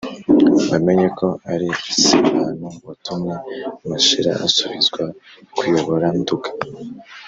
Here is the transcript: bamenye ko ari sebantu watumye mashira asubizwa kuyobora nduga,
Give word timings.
bamenye 0.69 1.07
ko 1.19 1.27
ari 1.53 1.67
sebantu 2.03 2.67
watumye 2.87 3.35
mashira 3.89 4.31
asubizwa 4.47 5.03
kuyobora 5.57 6.07
nduga, 6.19 6.49